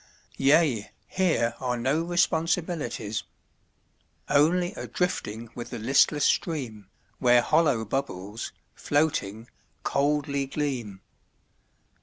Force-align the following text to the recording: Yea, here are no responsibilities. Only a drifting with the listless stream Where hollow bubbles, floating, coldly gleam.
Yea, 0.39 0.89
here 1.05 1.53
are 1.59 1.77
no 1.77 2.01
responsibilities. 2.01 3.23
Only 4.29 4.73
a 4.73 4.87
drifting 4.87 5.49
with 5.53 5.69
the 5.69 5.77
listless 5.77 6.25
stream 6.25 6.87
Where 7.19 7.43
hollow 7.43 7.85
bubbles, 7.85 8.51
floating, 8.73 9.47
coldly 9.83 10.47
gleam. 10.47 11.01